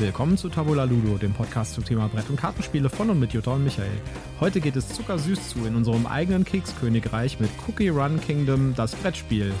[0.00, 3.50] Willkommen zu Tabula Ludo, dem Podcast zum Thema Brett- und Kartenspiele von und mit Jutta
[3.52, 4.00] und Michael.
[4.40, 9.52] Heute geht es zuckersüß zu in unserem eigenen Kekskönigreich mit Cookie Run Kingdom, das Brettspiel.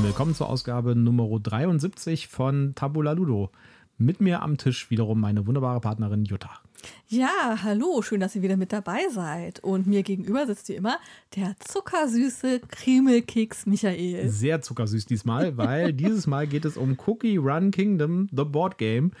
[0.00, 3.50] Willkommen zur Ausgabe Nummer 73 von Tabula Ludo.
[3.96, 6.50] Mit mir am Tisch wiederum meine wunderbare Partnerin Jutta.
[7.08, 9.60] Ja, hallo, schön, dass ihr wieder mit dabei seid.
[9.60, 10.98] Und mir gegenüber sitzt wie immer
[11.36, 14.28] der zuckersüße Krimelkeks Michael.
[14.28, 19.12] Sehr zuckersüß diesmal, weil dieses Mal geht es um Cookie Run Kingdom, The Board Game.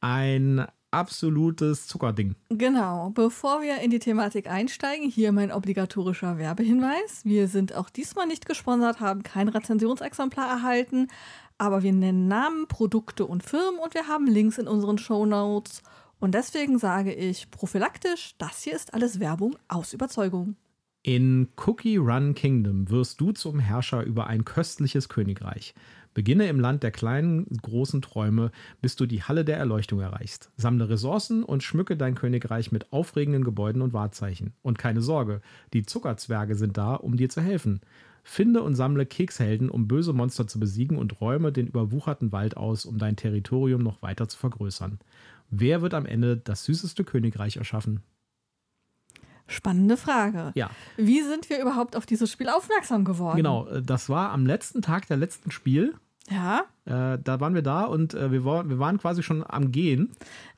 [0.00, 2.36] Ein absolutes Zuckerding.
[2.50, 3.10] Genau.
[3.10, 7.22] Bevor wir in die Thematik einsteigen, hier mein obligatorischer Werbehinweis.
[7.24, 11.08] Wir sind auch diesmal nicht gesponsert, haben kein Rezensionsexemplar erhalten,
[11.58, 15.82] aber wir nennen Namen, Produkte und Firmen und wir haben Links in unseren Show Notes.
[16.20, 20.56] Und deswegen sage ich prophylaktisch, das hier ist alles Werbung aus Überzeugung.
[21.02, 25.74] In Cookie Run Kingdom wirst du zum Herrscher über ein köstliches Königreich.
[26.14, 30.50] Beginne im Land der kleinen, großen Träume, bis du die Halle der Erleuchtung erreichst.
[30.56, 34.54] Sammle Ressourcen und schmücke dein Königreich mit aufregenden Gebäuden und Wahrzeichen.
[34.62, 37.80] Und keine Sorge, die Zuckerzwerge sind da, um dir zu helfen.
[38.26, 42.86] Finde und sammle Kekshelden, um böse Monster zu besiegen und räume den überwucherten Wald aus,
[42.86, 44.98] um dein Territorium noch weiter zu vergrößern.
[45.50, 48.00] Wer wird am Ende das süßeste Königreich erschaffen?
[49.46, 50.52] Spannende Frage.
[50.54, 50.70] Ja.
[50.96, 53.36] Wie sind wir überhaupt auf dieses Spiel aufmerksam geworden?
[53.36, 55.94] Genau, äh, das war am letzten Tag der letzten Spiel.
[56.30, 56.64] Ja.
[56.86, 60.12] Äh, da waren wir da und äh, wir, war, wir waren quasi schon am Gehen.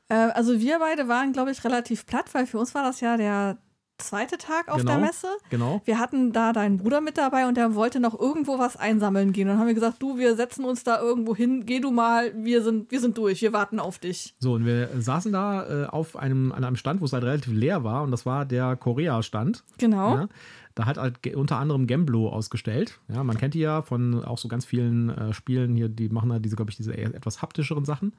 [0.07, 3.17] Äh, also wir beide waren, glaube ich, relativ platt, weil für uns war das ja
[3.17, 3.57] der
[3.97, 5.27] zweite Tag auf Genau, der Messe.
[5.49, 5.81] genau.
[5.85, 9.47] Wir hatten da deinen Bruder mit dabei und der wollte noch irgendwo was einsammeln gehen.
[9.47, 12.33] Und dann haben wir gesagt, du, wir setzen uns da irgendwo hin, geh du mal,
[12.35, 14.35] wir sind, wir sind durch, wir warten auf dich.
[14.39, 17.53] So, und wir saßen da äh, auf einem, an einem Stand, wo es halt relativ
[17.53, 19.63] leer war und das war der Korea-Stand.
[19.77, 20.15] Genau.
[20.15, 20.27] Ja,
[20.75, 22.99] da hat halt unter anderem Gamblo ausgestellt.
[23.07, 26.31] Ja, man kennt die ja von auch so ganz vielen äh, Spielen hier, die machen
[26.31, 28.13] halt diese, glaube ich, diese etwas haptischeren Sachen.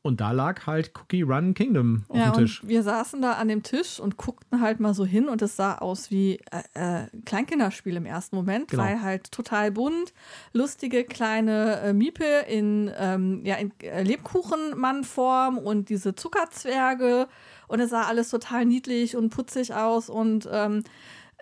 [0.00, 2.62] Und da lag halt Cookie Run Kingdom auf ja, dem Tisch.
[2.64, 5.78] wir saßen da an dem Tisch und guckten halt mal so hin und es sah
[5.78, 6.38] aus wie
[6.74, 8.84] äh, äh, Kleinkinderspiel im ersten Moment, Genau.
[8.84, 10.14] weil halt total bunt,
[10.52, 17.28] lustige kleine äh, Miepe in, ähm, ja, in äh, Lebkuchenmannform und diese Zuckerzwerge
[17.66, 20.84] und es sah alles total niedlich und putzig aus und ähm,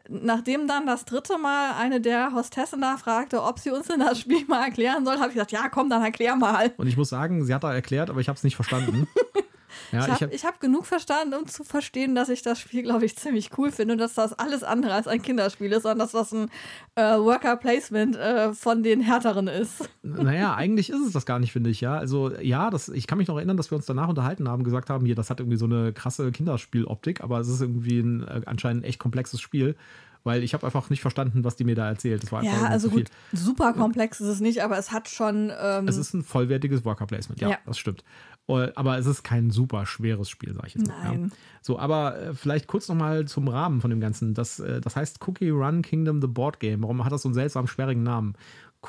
[0.09, 4.21] Nachdem dann das dritte Mal eine der Hostessen da fragte, ob sie uns denn das
[4.21, 6.73] Spiel mal erklären soll, habe ich gesagt, ja, komm, dann erklär mal.
[6.77, 9.09] Und ich muss sagen, sie hat da erklärt, aber ich habe es nicht verstanden.
[9.93, 13.05] ja, ich habe hab, hab genug verstanden, um zu verstehen, dass ich das Spiel, glaube
[13.05, 16.13] ich, ziemlich cool finde und dass das alles andere als ein Kinderspiel ist, sondern dass
[16.13, 16.49] das ein
[16.95, 19.89] äh, Worker Placement äh, von den härteren ist.
[20.03, 21.97] naja, eigentlich ist es das gar nicht, finde ich, ja.
[21.97, 24.91] Also, ja, das, ich kann mich noch erinnern, dass wir uns danach unterhalten haben, gesagt
[24.91, 28.43] haben, hier, das hat irgendwie so eine krasse Kinderspieloptik, aber es ist irgendwie ein äh,
[28.47, 29.77] anscheinend echt komplexes Spiel,
[30.27, 32.23] weil ich habe einfach nicht verstanden, was die mir da erzählt.
[32.23, 35.53] Das war einfach Ja, also gut, super komplex ist es nicht, aber es hat schon.
[35.59, 37.59] Ähm, Es ist ein vollwertiges Worker Placement, ja, Ja.
[37.65, 38.03] das stimmt.
[38.49, 40.95] Äh, Aber es ist kein super schweres Spiel, sag ich jetzt mal.
[41.03, 41.11] Ja.
[41.13, 41.33] Nein.
[41.63, 44.35] So, aber äh, vielleicht kurz nochmal zum Rahmen von dem Ganzen.
[44.35, 46.83] Das, äh, das heißt Cookie Run Kingdom The Board Game.
[46.83, 48.35] Warum hat das so einen seltsam schwierigen Namen?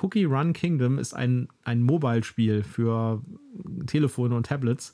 [0.01, 3.21] Cookie Run Kingdom ist ein, ein Mobile-Spiel für
[3.87, 4.93] Telefone und Tablets.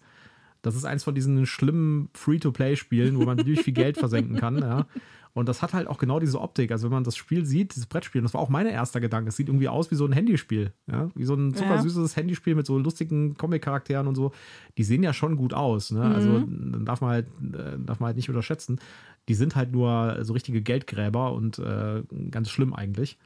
[0.63, 4.57] Das ist eins von diesen schlimmen Free-to-Play-Spielen, wo man natürlich viel Geld versenken kann.
[4.57, 4.87] Ja.
[5.33, 6.71] Und das hat halt auch genau diese Optik.
[6.71, 9.29] Also wenn man das Spiel sieht, dieses Brettspiel, und das war auch mein erster Gedanke,
[9.29, 10.71] es sieht irgendwie aus wie so ein Handyspiel.
[10.89, 11.09] Ja?
[11.15, 14.31] Wie so ein zuckersüßes Handyspiel mit so lustigen Comic-Charakteren und so.
[14.77, 15.91] Die sehen ja schon gut aus.
[15.91, 16.01] Ne?
[16.01, 18.79] Also dann darf man halt, äh, darf man halt nicht unterschätzen.
[19.27, 23.17] Die sind halt nur so richtige Geldgräber und äh, ganz schlimm eigentlich.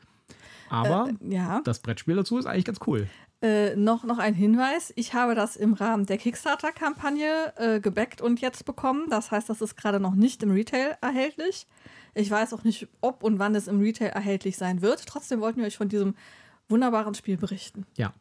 [0.69, 1.61] Aber Äh, ja.
[1.63, 3.07] das Brettspiel dazu ist eigentlich ganz cool.
[3.41, 4.91] Äh, noch, noch ein Hinweis.
[4.95, 9.05] Ich habe das im Rahmen der Kickstarter-Kampagne äh, gebackt und jetzt bekommen.
[9.11, 11.67] Das heißt, das ist gerade noch nicht im Retail erhältlich.
[12.15, 15.05] Ich weiß auch nicht, ob und wann es im Retail erhältlich sein wird.
[15.05, 16.15] Trotzdem wollten wir euch von diesem
[16.67, 17.85] wunderbaren Spiel berichten.
[17.95, 18.11] Ja,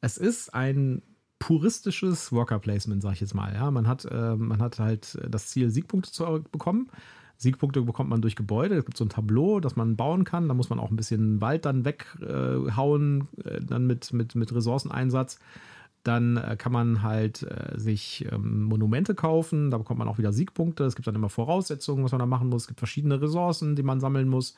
[0.00, 1.02] es ist ein
[1.38, 3.54] puristisches Worker Placement, sag ich jetzt mal.
[3.54, 6.90] Ja, man hat, äh, man hat halt das Ziel, Siegpunkte zu bekommen.
[7.44, 8.74] Siegpunkte bekommt man durch Gebäude.
[8.74, 10.48] Es gibt so ein Tableau, das man bauen kann.
[10.48, 15.38] Da muss man auch ein bisschen Wald dann weghauen, äh, dann mit, mit, mit Ressourceneinsatz.
[16.02, 19.70] Dann äh, kann man halt äh, sich ähm, Monumente kaufen.
[19.70, 20.84] Da bekommt man auch wieder Siegpunkte.
[20.84, 22.62] Es gibt dann immer Voraussetzungen, was man da machen muss.
[22.64, 24.54] Es gibt verschiedene Ressourcen, die man sammeln muss.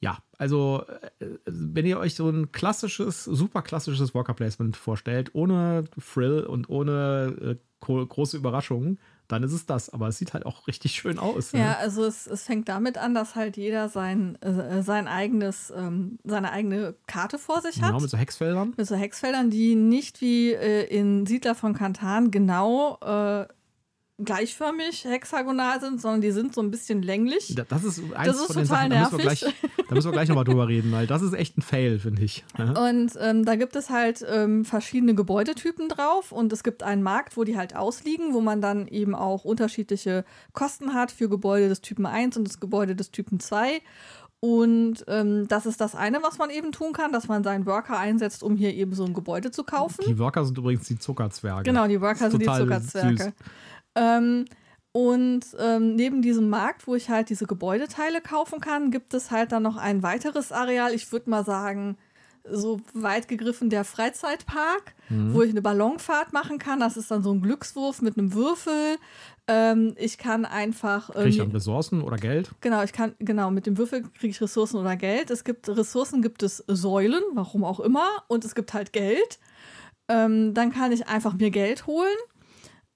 [0.00, 0.84] Ja, also
[1.18, 6.68] äh, wenn ihr euch so ein klassisches, super klassisches Worker Placement vorstellt, ohne Frill und
[6.68, 8.98] ohne äh, gro- große Überraschungen,
[9.28, 9.90] dann ist es das.
[9.90, 11.52] Aber es sieht halt auch richtig schön aus.
[11.52, 11.78] Ja, ne?
[11.78, 16.50] also es, es fängt damit an, dass halt jeder sein, äh, sein eigenes, ähm, seine
[16.50, 17.90] eigene Karte vor sich hat.
[17.90, 18.74] Genau, mit so Hexfeldern.
[18.76, 23.46] Mit so Hexfeldern, die nicht wie äh, in Siedler von Kantan genau äh,
[24.24, 27.54] gleichförmig hexagonal sind, sondern die sind so ein bisschen länglich.
[27.68, 29.40] Das ist eins das ist von den total Sachen, da müssen, wir nervig.
[29.40, 29.54] gleich,
[29.88, 32.44] da müssen wir gleich nochmal drüber reden, weil das ist echt ein Fail, finde ich.
[32.58, 32.88] Ja.
[32.88, 37.36] Und ähm, da gibt es halt ähm, verschiedene Gebäudetypen drauf und es gibt einen Markt,
[37.36, 41.80] wo die halt ausliegen, wo man dann eben auch unterschiedliche Kosten hat für Gebäude des
[41.80, 43.80] Typen 1 und das Gebäude des Typen 2.
[44.40, 47.98] Und ähm, das ist das eine, was man eben tun kann, dass man seinen Worker
[47.98, 50.04] einsetzt, um hier eben so ein Gebäude zu kaufen.
[50.06, 51.64] Die Worker sind übrigens die Zuckerzwerge.
[51.64, 53.16] Genau, die Worker sind die Zuckerzwerge.
[53.24, 53.32] süß.
[53.98, 54.44] Ähm,
[54.92, 59.52] und ähm, neben diesem Markt, wo ich halt diese Gebäudeteile kaufen kann, gibt es halt
[59.52, 60.92] dann noch ein weiteres Areal.
[60.94, 61.96] Ich würde mal sagen,
[62.50, 65.34] so weit gegriffen der Freizeitpark, Mhm.
[65.34, 66.80] wo ich eine Ballonfahrt machen kann.
[66.80, 68.96] Das ist dann so ein Glückswurf mit einem Würfel.
[69.46, 71.10] Ähm, ich kann einfach.
[71.12, 72.50] Krieg ich ähm, dann Ressourcen oder Geld?
[72.62, 75.30] Genau, ich kann, genau, mit dem Würfel kriege ich Ressourcen oder Geld.
[75.30, 79.38] Es gibt Ressourcen, gibt es Säulen, warum auch immer, und es gibt halt Geld.
[80.08, 82.16] Ähm, dann kann ich einfach mir Geld holen.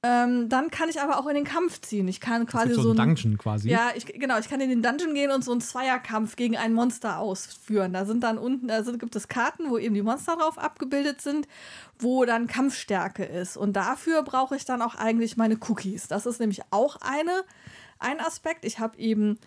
[0.04, 2.08] Ähm, dann kann ich aber auch in den Kampf ziehen.
[2.08, 3.68] Ich kann quasi so so ein ein Dungeon quasi.
[3.68, 6.72] ja, ich, genau, ich kann in den Dungeon gehen und so einen Zweierkampf gegen ein
[6.72, 7.92] Monster ausführen.
[7.92, 11.20] Da sind dann unten, da sind, gibt es Karten, wo eben die Monster drauf abgebildet
[11.20, 11.46] sind,
[12.00, 13.56] wo dann Kampfstärke ist.
[13.56, 16.08] Und dafür brauche ich dann auch eigentlich meine Cookies.
[16.08, 17.44] Das ist nämlich auch eine,
[18.00, 18.64] ein Aspekt.
[18.64, 19.38] Ich habe eben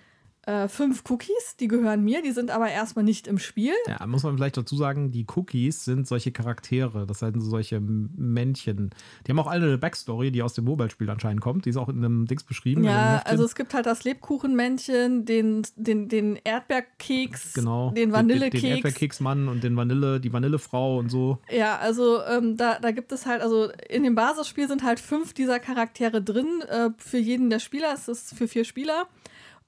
[0.45, 3.73] äh, fünf Cookies, die gehören mir, die sind aber erstmal nicht im Spiel.
[3.87, 7.79] Ja, muss man vielleicht dazu sagen, die Cookies sind solche Charaktere, das sind so solche
[7.79, 8.91] Männchen.
[9.25, 11.65] Die haben auch alle eine Backstory, die aus dem Mobile-Spiel anscheinend kommt.
[11.65, 12.83] Die ist auch in einem Dings beschrieben.
[12.83, 17.89] Ja, also es gibt halt das Lebkuchenmännchen, den, den, den Erdbeerkeks, genau.
[17.89, 18.61] den Den, Vanillekeks.
[18.61, 21.39] den Erdbeerkeksmann und den Vanille, die Vanillefrau und so.
[21.49, 25.33] Ja, also ähm, da, da gibt es halt, also in dem Basisspiel sind halt fünf
[25.33, 27.93] dieser Charaktere drin, äh, für jeden der Spieler.
[27.93, 29.07] Es ist für vier Spieler.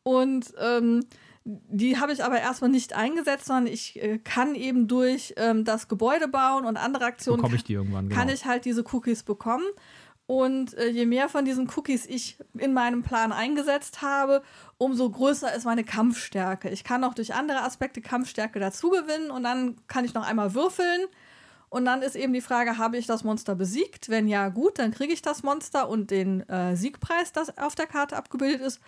[0.07, 1.05] Und ähm,
[1.43, 5.89] die habe ich aber erstmal nicht eingesetzt, sondern ich äh, kann eben durch ähm, das
[5.89, 8.17] Gebäude bauen und andere Aktionen ich die irgendwann, genau.
[8.17, 9.65] kann ich halt diese Cookies bekommen.
[10.25, 14.43] Und äh, je mehr von diesen Cookies ich in meinem Plan eingesetzt habe,
[14.77, 16.69] umso größer ist meine Kampfstärke.
[16.69, 20.53] Ich kann auch durch andere Aspekte Kampfstärke dazu gewinnen und dann kann ich noch einmal
[20.53, 21.01] würfeln.
[21.69, 24.07] Und dann ist eben die Frage, habe ich das Monster besiegt?
[24.07, 27.87] Wenn ja, gut, dann kriege ich das Monster und den äh, Siegpreis, das auf der
[27.87, 28.79] Karte abgebildet ist.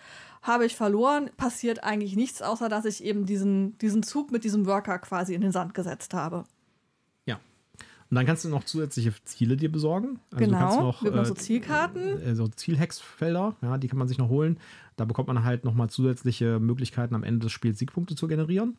[0.42, 4.64] Habe ich verloren, passiert eigentlich nichts, außer dass ich eben diesen, diesen Zug mit diesem
[4.64, 6.44] Worker quasi in den Sand gesetzt habe.
[7.26, 7.38] Ja.
[8.08, 10.18] Und dann kannst du noch zusätzliche Ziele dir besorgen.
[10.32, 12.22] Also genau, noch äh, so Zielkarten.
[12.22, 14.58] äh, so Zielhexfelder, ja, die kann man sich noch holen.
[14.96, 18.78] Da bekommt man halt nochmal zusätzliche Möglichkeiten, am Ende des Spiels Siegpunkte zu generieren.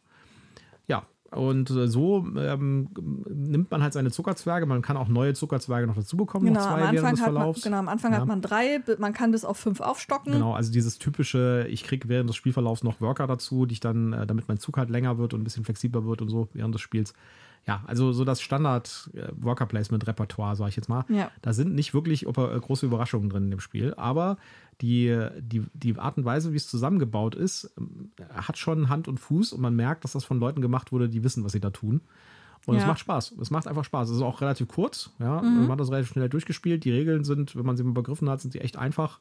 [0.87, 2.89] Ja, und so ähm,
[3.29, 4.65] nimmt man halt seine Zuckerzwerge.
[4.65, 7.77] Man kann auch neue Zuckerzwerge noch dazu bekommen, Genau, noch am Anfang, hat man, genau,
[7.77, 8.19] am Anfang Ja.
[8.19, 10.33] hat man drei, man kann bis auf fünf aufstocken.
[10.33, 14.13] Genau, also dieses typische, ich kriege während des Spielverlaufs noch Worker dazu, die ich dann,
[14.13, 16.75] äh, damit mein Zug halt länger wird und ein bisschen flexibler wird und so während
[16.75, 17.13] des Spiels.
[17.67, 21.05] Ja, also so das Standard äh, Worker Placement Repertoire, sage ich jetzt mal.
[21.09, 21.29] Ja.
[21.43, 24.37] Da sind nicht wirklich äh, große Überraschungen drin in dem Spiel, aber
[24.81, 29.19] die, die, die Art und Weise, wie es zusammengebaut ist, ähm, hat schon Hand und
[29.19, 31.69] Fuß und man merkt, dass das von Leuten gemacht wurde, die wissen, was sie da
[31.69, 32.01] tun.
[32.65, 32.87] Und es Ja.
[32.87, 33.33] macht Spaß.
[33.41, 34.09] Es macht einfach Spaß.
[34.09, 35.11] Es ist auch relativ kurz.
[35.19, 35.61] Ja, Mhm.
[35.61, 36.83] man hat das relativ schnell durchgespielt.
[36.83, 39.19] Die Regeln sind, wenn man sie mal begriffen hat, sind sie echt einfach.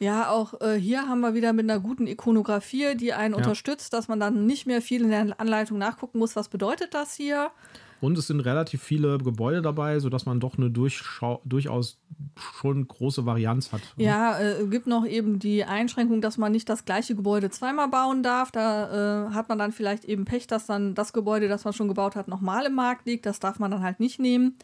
[0.00, 3.38] Ja, auch äh, hier haben wir wieder mit einer guten Ikonografie, die einen Ja.
[3.38, 7.14] unterstützt, dass man dann nicht mehr viel in der Anleitung nachgucken muss, was bedeutet das
[7.14, 7.50] hier.
[8.00, 11.98] Und es sind relativ viele Gebäude dabei, sodass man doch eine Durchschau durchaus
[12.38, 13.82] schon große Varianz hat.
[13.98, 18.22] Ja, äh, gibt noch eben die Einschränkung, dass man nicht das gleiche Gebäude zweimal bauen
[18.22, 18.50] darf.
[18.52, 21.88] Da äh, hat man dann vielleicht eben Pech, dass dann das Gebäude, das man schon
[21.88, 23.26] gebaut hat, nochmal im Markt liegt.
[23.26, 24.56] Das darf man dann halt nicht nehmen.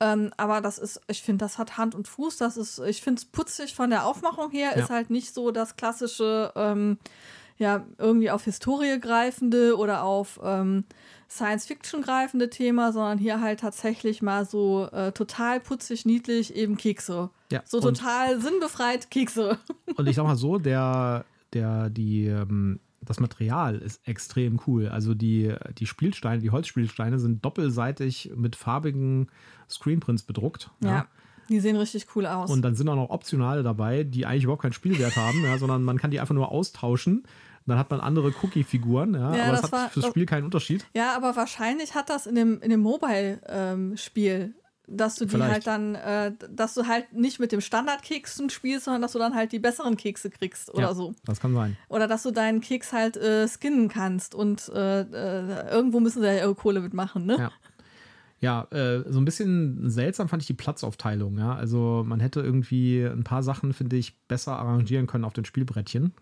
[0.00, 2.36] Ähm, aber das ist, ich finde, das hat Hand und Fuß.
[2.38, 4.72] Das ist, ich finde es putzig von der Aufmachung her.
[4.74, 4.82] Ja.
[4.82, 6.98] Ist halt nicht so das klassische, ähm,
[7.56, 10.84] ja, irgendwie auf Historie greifende oder auf ähm,
[11.30, 17.30] Science-Fiction greifende Thema, sondern hier halt tatsächlich mal so äh, total putzig, niedlich, eben Kekse.
[17.50, 19.58] Ja, So total sinnbefreit Kekse.
[19.96, 24.88] Und ich sag mal so, der, der, die, ähm, das Material ist extrem cool.
[24.88, 29.28] Also die, die Spielsteine, die Holzspielsteine sind doppelseitig mit farbigen
[29.68, 30.70] Screenprints bedruckt.
[30.82, 31.06] Ja.
[31.48, 32.50] Die sehen richtig cool aus.
[32.50, 35.82] Und dann sind auch noch Optionale dabei, die eigentlich überhaupt keinen Spielwert haben, ja, sondern
[35.82, 37.24] man kann die einfach nur austauschen.
[37.66, 40.26] Dann hat man andere Cookie-Figuren, ja, Ja, aber das, das hat war- fürs das- Spiel
[40.26, 40.86] keinen Unterschied.
[40.94, 44.54] ja, aber wahrscheinlich hat das in dem, in dem Mobile-Spiel,
[44.86, 45.52] dass du die Vielleicht.
[45.52, 49.34] halt dann, äh, dass du halt nicht mit dem Standardkeksen spielst, sondern dass du dann
[49.34, 51.14] halt die besseren Kekse kriegst oder ja, so.
[51.24, 51.76] Das kann sein.
[51.88, 56.26] Oder dass du deinen Keks halt äh, skinnen kannst und äh, äh, irgendwo müssen sie
[56.26, 57.36] ja ihre Kohle mitmachen, ne?
[57.38, 57.52] Ja.
[58.40, 61.38] Ja, äh, so ein bisschen seltsam fand ich die Platzaufteilung.
[61.38, 61.54] Ja?
[61.54, 66.12] Also man hätte irgendwie ein paar Sachen, finde ich, besser arrangieren können auf den Spielbrettchen.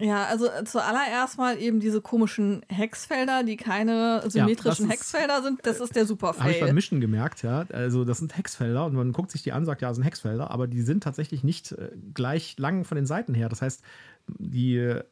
[0.00, 5.60] Ja, also äh, zuallererst mal eben diese komischen Hexfelder, die keine symmetrischen ist- Hexfelder sind.
[5.64, 6.74] Das ist der super Habe ich beim.
[6.74, 7.64] Mischen gemerkt, ja.
[7.72, 10.50] Also das sind Hexfelder und man guckt sich die an, sagt, ja, das sind Hexfelder,
[10.50, 13.48] aber die sind tatsächlich nicht äh, gleich lang von den Seiten her.
[13.48, 13.82] Das heißt,
[14.38, 15.02] die, äh,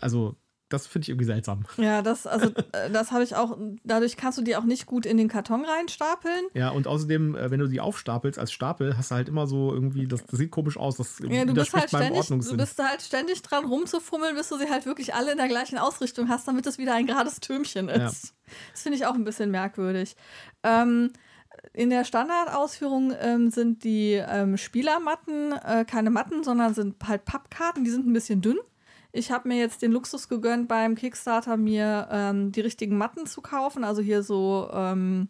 [0.00, 0.36] also
[0.70, 1.64] das finde ich irgendwie seltsam.
[1.76, 5.04] Ja, das, also, äh, das habe ich auch, dadurch kannst du die auch nicht gut
[5.04, 6.46] in den Karton reinstapeln.
[6.54, 9.72] Ja, und außerdem, äh, wenn du die aufstapelst als Stapel, hast du halt immer so
[9.72, 13.02] irgendwie, das, das sieht komisch aus, das Ja, du bist halt ständig, du bist halt
[13.02, 16.66] ständig dran rumzufummeln, bis du sie halt wirklich alle in der gleichen Ausrichtung hast, damit
[16.66, 17.98] es wieder ein gerades Türmchen ist.
[17.98, 18.52] Ja.
[18.72, 20.16] Das finde ich auch ein bisschen merkwürdig.
[20.62, 21.12] Ähm,
[21.72, 27.84] in der Standardausführung ähm, sind die ähm, Spielermatten äh, keine Matten, sondern sind halt Pappkarten,
[27.84, 28.58] die sind ein bisschen dünn.
[29.12, 33.40] Ich habe mir jetzt den Luxus gegönnt, beim Kickstarter mir ähm, die richtigen Matten zu
[33.40, 33.82] kaufen.
[33.84, 35.28] Also hier so, ähm,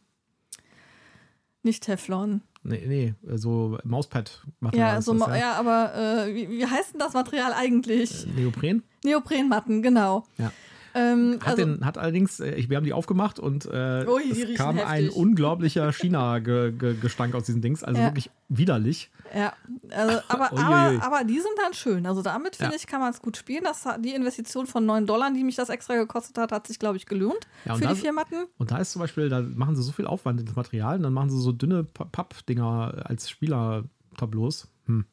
[1.63, 2.43] nicht Teflon.
[2.63, 5.95] Nee, nee, so Mauspad machen Ja, so, ma- ja, aber
[6.27, 8.27] äh, wie, wie heißt denn das Material eigentlich?
[8.37, 8.83] Neopren.
[9.03, 10.25] Neoprenmatten, genau.
[10.37, 10.53] Ja.
[10.95, 14.23] Ähm, Hat, also, den, hat allerdings, äh, ich, wir haben die aufgemacht und äh, Ui,
[14.33, 15.15] die es kam ein heftig.
[15.17, 18.07] unglaublicher China-Gestank aus diesen Dings, also Ja.
[18.09, 19.11] wirklich widerlich.
[19.35, 19.53] ja,
[19.91, 22.07] also, aber, aber, aber die sind dann schön.
[22.07, 22.77] Also damit finde Ja.
[22.77, 23.63] ich, kann man es gut spielen.
[23.63, 26.97] Das, die Investition von 9 Dollar, die mich das extra gekostet hat, hat sich, glaube
[26.97, 28.47] ich, gelohnt Ja, für die das- vier Matten.
[28.59, 31.05] Und da ist zum Beispiel, da machen sie so viel Aufwand in das Material und
[31.05, 34.67] dann machen sie so dünne Pa- Pappdinger als Spielertableaus.
[34.87, 35.05] Hm.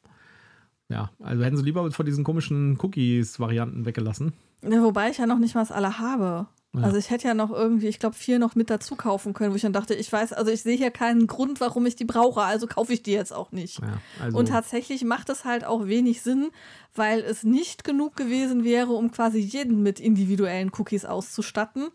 [0.88, 4.32] Ja, also hätten sie lieber von diesen komischen Cookies-Varianten weggelassen.
[4.62, 6.46] Ja, wobei ich ja noch nicht mal das alle habe.
[6.74, 6.82] Ja.
[6.82, 9.56] Also ich hätte ja noch irgendwie, ich glaube, vier noch mit dazu kaufen können, wo
[9.56, 12.42] ich dann dachte, ich weiß, also ich sehe hier keinen Grund, warum ich die brauche,
[12.42, 13.80] also kaufe ich die jetzt auch nicht.
[13.80, 16.50] Ja, also, Und tatsächlich macht es halt auch wenig Sinn,
[16.94, 21.88] weil es nicht genug gewesen wäre, um quasi jeden mit individuellen Cookies auszustatten.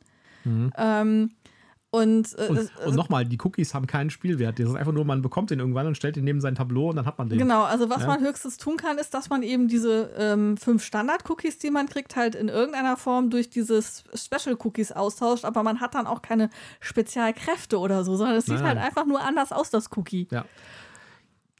[0.46, 1.32] Ähm,
[1.94, 4.58] und äh, und, und nochmal, die Cookies haben keinen Spielwert.
[4.58, 6.96] Das ist einfach nur, man bekommt den irgendwann und stellt ihn neben sein Tableau und
[6.96, 7.38] dann hat man den.
[7.38, 8.08] Genau, also was Ja.
[8.08, 12.16] man höchstens tun kann, ist, dass man eben diese ähm, fünf Standard-Cookies, die man kriegt,
[12.16, 17.78] halt in irgendeiner Form durch diese Special-Cookies austauscht, aber man hat dann auch keine Spezialkräfte
[17.78, 20.28] oder so, sondern es sieht Nein, halt einfach nur anders aus, das Cookie.
[20.32, 20.46] Ja.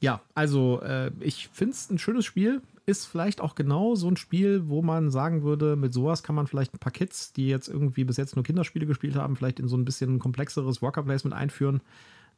[0.00, 2.60] Ja, also äh, ich finde es ein schönes Spiel.
[2.86, 6.46] Ist vielleicht auch genau so ein Spiel, wo man sagen würde, mit sowas kann man
[6.46, 9.68] vielleicht ein paar Kids, die jetzt irgendwie bis jetzt nur Kinderspiele gespielt haben, vielleicht in
[9.68, 11.80] so ein bisschen komplexeres Worker Placement einführen.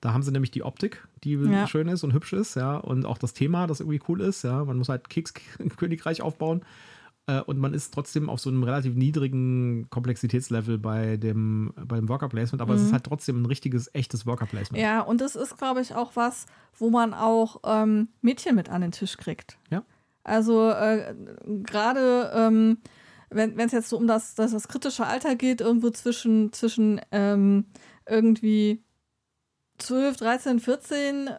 [0.01, 1.67] Da haben sie nämlich die Optik, die Ja.
[1.67, 4.65] schön ist und hübsch ist, ja, und auch das Thema, das irgendwie cool ist, ja.
[4.65, 6.63] Man muss halt Kekskönigreich aufbauen.
[7.29, 12.29] Äh, Und man ist trotzdem auf so einem relativ niedrigen Komplexitätslevel bei dem, beim Worker
[12.29, 14.81] Placement, aber es ist halt trotzdem ein richtiges, echtes Worker Placement.
[14.81, 14.85] Mhm.
[14.89, 16.47] Ja, und es ist, glaube ich, auch was,
[16.79, 19.59] wo man auch ähm, Mädchen mit an den Tisch kriegt.
[19.71, 19.83] Ja.
[20.27, 21.15] Also äh,
[21.63, 22.79] gerade ähm,
[23.31, 27.67] wenn es jetzt so um das, das, das kritische Alter geht, irgendwo zwischen, zwischen ähm,
[28.09, 28.85] irgendwie
[29.79, 31.31] 12, 13, 14,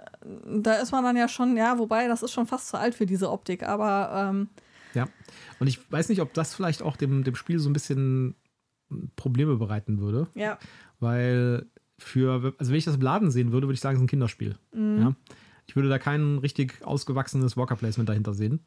[0.62, 3.06] da ist man dann ja schon, ja, wobei, das ist schon fast zu alt für
[3.06, 4.50] diese Optik, aber ähm,
[4.94, 5.08] Ja.
[5.60, 8.36] Und ich weiß nicht, ob das vielleicht auch dem, dem Spiel so ein bisschen
[9.16, 10.60] Probleme bereiten würde, ja.
[11.00, 11.68] weil
[11.98, 14.10] für, also wenn ich das im Laden sehen würde, würde ich sagen, es ist ein
[14.10, 14.58] Kinderspiel.
[14.72, 15.02] Mhm.
[15.02, 15.16] Ja.
[15.66, 18.62] Ich würde da kein richtig ausgewachsenes Worker Placement dahinter sehen.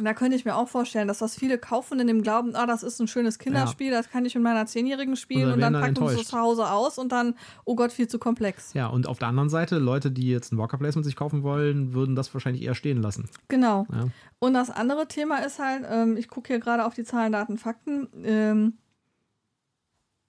[0.00, 2.82] Da könnte ich mir auch vorstellen, dass das viele kaufen in dem Glauben, ah, das
[2.82, 6.08] ist ein schönes Kinderspiel, das kann ich mit meiner Zehnjährigen spielen Und dann dann packen
[6.08, 7.34] sie es zu Hause aus und dann,
[7.64, 8.72] oh Gott, viel zu komplex.
[8.74, 11.92] Ja, und auf der anderen Seite, Leute, die jetzt ein Worker Placement sich kaufen wollen,
[11.92, 13.28] würden das wahrscheinlich eher stehen lassen.
[13.48, 13.86] Genau.
[13.92, 14.08] Ja.
[14.38, 17.56] Und das andere Thema ist halt, ähm, ich gucke hier gerade auf die Zahlen, Daten,
[17.56, 18.08] Fakten.
[18.24, 18.78] Ähm,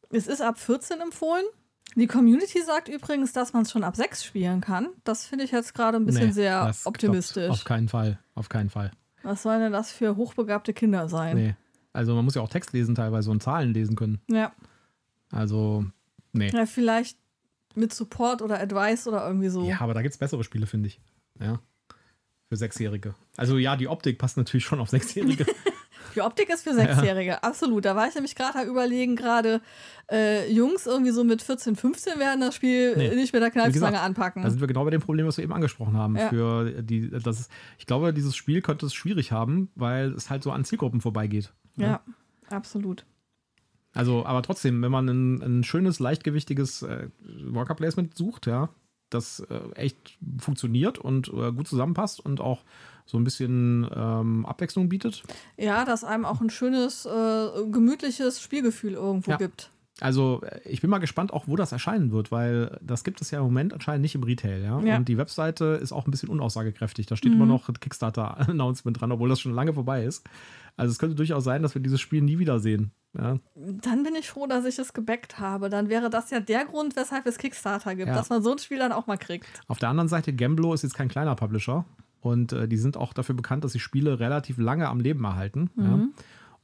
[0.09, 1.45] es ist ab 14 empfohlen.
[1.95, 4.89] Die Community sagt übrigens, dass man es schon ab 6 spielen kann.
[5.03, 7.49] Das finde ich jetzt gerade ein bisschen Nee, sehr klappt optimistisch.
[7.49, 8.19] Auf keinen Fall.
[8.33, 8.91] Auf keinen Fall.
[9.25, 11.35] Was sollen denn das für hochbegabte Kinder sein?
[11.35, 11.55] Nee.
[11.93, 14.19] Also man muss ja auch Text lesen teilweise und Zahlen lesen können.
[14.29, 14.53] Ja.
[15.31, 15.85] Also,
[16.31, 16.49] nee.
[16.49, 17.17] ja, vielleicht
[17.73, 19.63] mit Support oder Advice oder irgendwie so.
[19.63, 21.01] Ja, aber da gibt es bessere Spiele, finde ich.
[21.39, 21.59] Ja.
[22.49, 23.15] Für Sechsjährige.
[23.35, 25.45] Also ja, die Optik passt natürlich schon auf Sechsjährige.
[26.15, 27.85] Die Optik ist für Sechsjährige, absolut.
[27.85, 29.61] Da war ich nämlich gerade überlegen, gerade
[30.11, 33.15] äh, Jungs irgendwie so mit 14, 15 werden das Spiel Nee.
[33.15, 34.43] nicht mit der Kneifzange anpacken.
[34.43, 36.15] Da sind wir genau bei dem Problem, was wir eben angesprochen haben.
[36.15, 36.29] Ja.
[36.29, 40.43] Für die, das ist, ich glaube, dieses Spiel könnte es schwierig haben, weil es halt
[40.43, 41.53] so an Zielgruppen vorbeigeht.
[41.75, 42.01] ja,
[42.49, 43.05] absolut.
[43.93, 47.07] Also, aber trotzdem, wenn man ein, ein schönes, leichtgewichtiges äh,
[47.47, 48.69] Worker Placement sucht, ja,
[49.09, 52.63] das äh, echt funktioniert und äh, gut zusammenpasst und auch
[53.05, 55.23] so ein bisschen ähm, Abwechslung bietet.
[55.57, 59.37] Ja, dass einem auch ein schönes, äh, gemütliches Spielgefühl irgendwo Ja.
[59.37, 59.69] gibt.
[60.01, 63.31] Also, äh, ich bin mal gespannt, auch wo das erscheinen wird, weil das gibt es
[63.31, 64.79] ja im Moment anscheinend nicht im Retail, ja.
[64.81, 64.97] Ja.
[64.97, 67.05] Und die Webseite ist auch ein bisschen unaussagekräftig.
[67.05, 70.27] Da steht immer noch Kickstarter-Announcement dran, obwohl das schon lange vorbei ist.
[70.77, 72.91] Also, es könnte durchaus sein, dass wir dieses Spiel nie wiedersehen.
[73.17, 73.37] Ja.
[73.55, 75.69] Dann bin ich froh, dass ich es gebackt habe.
[75.69, 78.15] Dann wäre das ja der Grund, weshalb es Kickstarter gibt, Ja.
[78.15, 79.47] dass man so ein Spiel dann auch mal kriegt.
[79.67, 81.85] Auf der anderen Seite, Gamblo ist jetzt kein kleiner Publisher
[82.25, 85.69] und äh, die sind auch dafür bekannt, dass sie Spiele relativ lange am Leben erhalten.
[85.77, 86.07] Ja.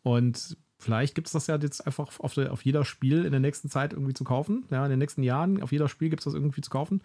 [0.02, 3.40] Und vielleicht gibt es das ja jetzt einfach auf, der, auf jeder Spiel in der
[3.40, 4.66] nächsten Zeit irgendwie zu kaufen.
[4.72, 7.04] Ja, in den nächsten Jahren, auf jeder Spiel gibt es das irgendwie zu kaufen.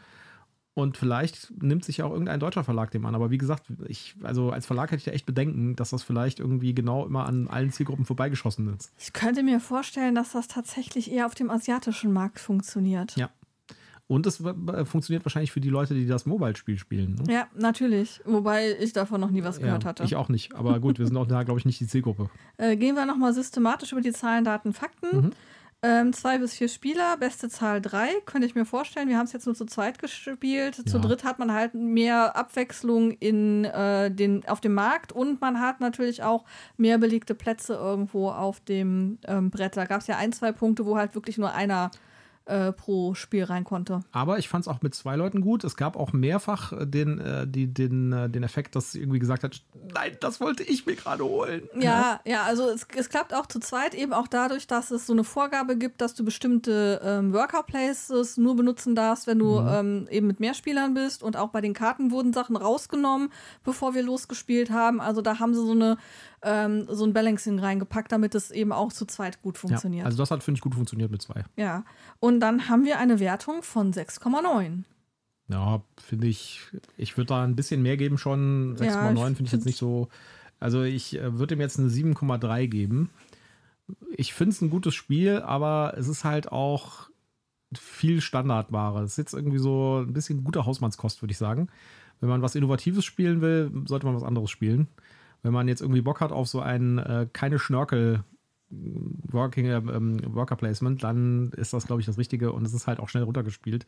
[0.73, 3.15] Und vielleicht nimmt sich ja auch irgendein deutscher Verlag dem an.
[3.15, 6.41] Aber wie gesagt, ich, also als Verlag hätte ich ja echt Bedenken, dass das vielleicht
[6.41, 8.91] irgendwie genau immer an allen Zielgruppen vorbeigeschossen ist.
[8.99, 13.17] Ich könnte mir vorstellen, dass das tatsächlich eher auf dem asiatischen Markt funktioniert.
[13.17, 13.29] Ja.
[14.09, 14.37] Und es
[14.85, 17.17] funktioniert wahrscheinlich für die Leute, die das Mobile-Spiel spielen.
[17.17, 17.33] Ne?
[17.33, 18.21] Ja, natürlich.
[18.25, 20.05] Wobei ich davon noch nie was gehört hatte.
[20.05, 20.55] Ich auch nicht.
[20.55, 22.31] Aber gut, wir sind auch da, glaube ich, nicht die Zielgruppe.
[22.59, 25.17] Äh, gehen wir nochmal systematisch über die Zahlen, Daten, Fakten.
[25.17, 25.33] Mhm.
[25.83, 29.11] Ähm, zwei bis vier Spieler, beste Zahl drei, könnte ich mir vorstellen.
[29.11, 30.75] Wir haben es jetzt nur zu zweit gespielt.
[30.89, 31.03] Zu Ja.
[31.03, 35.81] dritt hat man halt mehr Abwechslung in, äh, den, auf dem Markt und man hat
[35.81, 36.45] natürlich auch
[36.79, 39.77] mehr belegte Plätze irgendwo auf dem ähm, Brett.
[39.77, 41.91] Da gab es ja ein, zwei Punkte, wo halt wirklich nur einer
[42.47, 44.01] äh, pro Spiel rein konnte.
[44.13, 45.65] Aber ich fand es auch mit zwei Leuten gut.
[45.65, 49.19] Es gab auch mehrfach äh, den, äh, die, den, äh, den Effekt, dass sie irgendwie
[49.19, 49.61] gesagt hat,
[49.93, 51.69] nein, das wollte ich mir gerade holen.
[51.79, 55.13] Ja, ja, also es, es klappt auch zu zweit eben auch dadurch, dass es so
[55.13, 60.07] eine Vorgabe gibt, dass du bestimmte ähm, Worker Places nur benutzen darfst, wenn du ähm,
[60.11, 61.23] eben mit mehr Spielern bist.
[61.23, 63.33] Und auch bei den Karten wurden Sachen rausgenommen,
[63.65, 65.01] bevor wir losgespielt haben.
[65.01, 65.97] Also da haben sie so eine
[66.43, 70.07] ähm, so ein Balancing reingepackt, damit es eben auch zu zweit gut Ja, funktioniert.
[70.07, 71.45] also das hat, finde ich, gut funktioniert mit zwei.
[71.57, 71.85] Ja.
[72.21, 74.85] Und dann haben wir eine Wertung von 6,9.
[75.49, 76.61] Ja, finde ich,
[76.97, 78.77] ich würde da ein bisschen mehr geben schon.
[78.77, 78.85] 6,9
[79.17, 80.09] Ja, finde ich jetzt nicht so.
[80.59, 83.11] Also ich äh, würde ihm jetzt eine 7,3 geben.
[84.17, 87.09] Ich finde es ein gutes Spiel, aber es ist halt auch
[87.75, 89.03] viel Standardware.
[89.03, 91.69] Es ist jetzt irgendwie so ein bisschen gute Hausmannskost, würde ich sagen.
[92.21, 94.89] Wenn man was Innovatives spielen will, sollte man was anderes spielen.
[95.43, 98.25] Wenn man jetzt irgendwie Bock hat auf so ein äh, keine Schnörkel
[98.69, 102.99] Working, ähm, Worker Placement, dann ist das, glaube ich, das Richtige und es ist halt
[102.99, 103.87] auch schnell runtergespielt.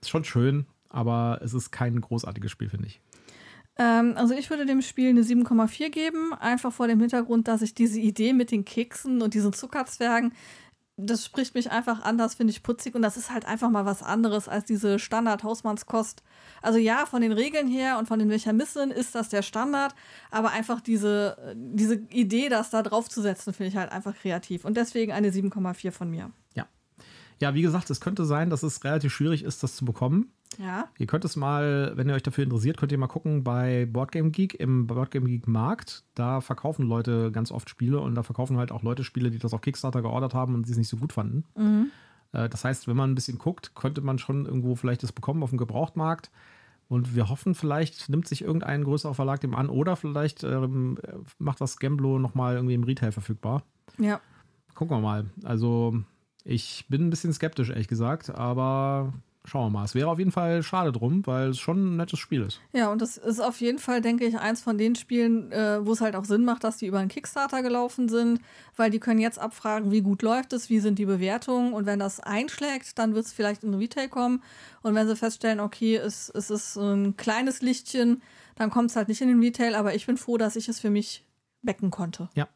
[0.00, 3.00] Ist schon schön, aber es ist kein großartiges Spiel, finde ich.
[3.78, 7.74] Ähm, also ich würde dem Spiel eine 7,4 geben, einfach vor dem Hintergrund, dass ich
[7.74, 10.32] diese Idee mit den Keksen und diesen Zuckerzwergen,
[10.96, 13.84] das spricht mich einfach an, das finde ich putzig und das ist halt einfach mal
[13.84, 16.22] was anderes als diese Standard-Hausmannskost.
[16.62, 19.94] Also ja, von den Regeln her und von den Mechanismen ist das der Standard,
[20.30, 25.12] aber einfach diese, diese Idee, das da draufzusetzen, finde ich halt einfach kreativ und deswegen
[25.12, 26.30] eine 7,4 von mir.
[26.54, 26.66] Ja.
[27.40, 30.32] Ja, wie gesagt, es könnte sein, dass es relativ schwierig ist, das zu bekommen.
[30.58, 33.86] Ja, Ihr könnt es mal, wenn ihr euch dafür interessiert, könnt ihr mal gucken bei
[33.86, 36.04] Boardgame Geek im Boardgame Geek Markt.
[36.14, 39.52] Da verkaufen Leute ganz oft Spiele und da verkaufen halt auch Leute Spiele, die das
[39.52, 41.44] auf Kickstarter geordert haben und sie es nicht so gut fanden.
[42.32, 45.42] Äh, Das heißt, wenn man ein bisschen guckt, könnte man schon irgendwo vielleicht das bekommen
[45.42, 46.30] auf dem Gebrauchtmarkt.
[46.88, 50.98] Und wir hoffen, vielleicht nimmt sich irgendein größerer Verlag dem an oder vielleicht ähm,
[51.38, 53.62] macht das Gamblo nochmal irgendwie im Retail verfügbar.
[53.98, 54.20] ja.
[54.76, 55.24] Gucken wir mal.
[55.42, 55.96] Also,
[56.44, 59.14] ich bin ein bisschen skeptisch, ehrlich gesagt, aber
[59.46, 59.84] schauen wir mal.
[59.84, 62.60] Es wäre auf jeden Fall schade drum, weil es schon ein nettes Spiel ist.
[62.72, 65.92] Ja, und das ist auf jeden Fall, denke ich, eins von den Spielen, äh, wo
[65.92, 68.40] es halt auch Sinn macht, dass die über einen Kickstarter gelaufen sind,
[68.76, 71.98] weil die können jetzt abfragen, wie gut läuft es, wie sind die Bewertungen und wenn
[71.98, 74.42] das einschlägt, dann wird es vielleicht in Retail kommen
[74.82, 78.22] und wenn sie feststellen, okay, es, es ist ein kleines Lichtchen,
[78.56, 80.80] dann kommt es halt nicht in den Retail, aber ich bin froh, dass ich es
[80.80, 81.24] für mich
[81.62, 82.28] becken konnte.
[82.34, 82.48] Ja.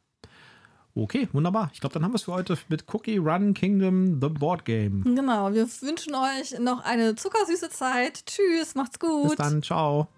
[0.94, 1.70] Okay, wunderbar.
[1.72, 5.05] Ich glaube, dann haben wir es für heute mit Cookie Run Kingdom The Board Game.
[5.05, 8.26] Genau, wir wünschen euch noch eine zuckersüße Zeit.
[8.26, 9.29] Tschüss, macht's gut.
[9.29, 10.09] Bis dann, ciao.